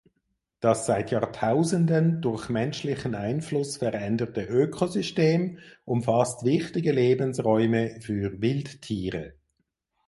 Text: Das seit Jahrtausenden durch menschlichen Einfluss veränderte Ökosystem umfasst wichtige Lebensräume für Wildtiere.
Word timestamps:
Das 0.61 0.87
seit 0.87 1.11
Jahrtausenden 1.11 2.23
durch 2.23 2.49
menschlichen 2.49 3.13
Einfluss 3.13 3.77
veränderte 3.77 4.41
Ökosystem 4.43 5.59
umfasst 5.85 6.43
wichtige 6.43 6.91
Lebensräume 6.91 7.97
für 8.01 8.41
Wildtiere. 8.41 9.35